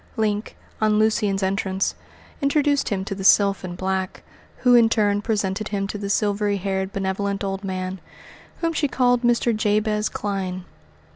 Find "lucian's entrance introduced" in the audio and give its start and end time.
0.97-2.89